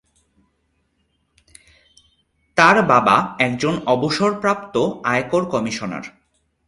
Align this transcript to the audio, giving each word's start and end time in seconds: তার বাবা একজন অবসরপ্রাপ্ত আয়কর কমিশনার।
তার 2.57 2.77
বাবা 2.83 3.15
একজন 3.39 3.73
অবসরপ্রাপ্ত 3.85 4.75
আয়কর 5.03 5.43
কমিশনার। 5.45 6.05